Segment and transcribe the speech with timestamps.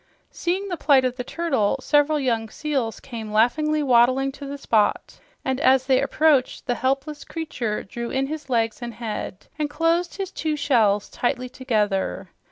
[0.31, 5.19] Seeing the plight of the turtle, several young seals came laughingly wabbling to the spot,
[5.45, 10.15] and as they approached the helpless creature drew in his legs and head and closed
[10.17, 12.31] his two shells tightly together.